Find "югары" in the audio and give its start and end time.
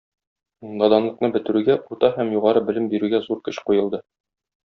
2.39-2.65